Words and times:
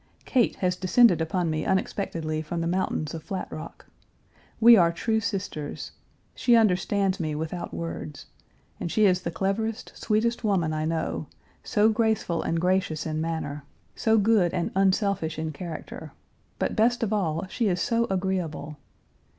Kate 0.25 0.55
has 0.55 0.75
descended 0.75 1.21
upon 1.21 1.47
me 1.51 1.63
unexpectedly 1.63 2.41
from 2.41 2.59
the 2.59 2.65
mountains 2.65 3.13
of 3.13 3.21
Flat 3.21 3.47
Rock. 3.51 3.85
We 4.59 4.75
are 4.75 4.91
true 4.91 5.19
sisters; 5.19 5.91
she 6.33 6.55
understands 6.55 7.19
me 7.19 7.35
without 7.35 7.71
words, 7.71 8.25
and 8.79 8.91
she 8.91 9.05
is 9.05 9.21
the 9.21 9.29
cleverest, 9.29 9.91
sweetest 9.95 10.43
woman 10.43 10.73
I 10.73 10.85
know, 10.85 11.27
so 11.63 11.89
graceful 11.89 12.41
and 12.41 12.59
gracious 12.59 13.05
in 13.05 13.21
manner, 13.21 13.63
so 13.95 14.17
good 14.17 14.55
and 14.55 14.69
Page 14.69 14.73
330 14.73 14.87
unselfish 14.87 15.37
in 15.37 15.51
character, 15.51 16.13
but, 16.57 16.75
best 16.75 17.03
of 17.03 17.13
all, 17.13 17.45
she 17.47 17.67
is 17.67 17.79
so 17.79 18.05
agreeable. 18.05 18.77